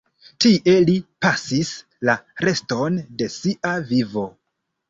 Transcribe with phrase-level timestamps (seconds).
[0.43, 0.95] Tie li
[1.25, 1.69] pasis
[2.09, 2.17] la
[2.47, 4.27] reston de sia vivo.